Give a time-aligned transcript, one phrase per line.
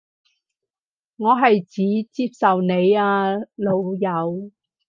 [1.17, 4.51] 我係指接受你啊老友